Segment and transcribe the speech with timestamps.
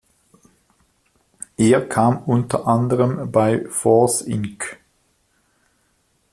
[1.57, 4.79] Er kam unter anderem bei Force Inc.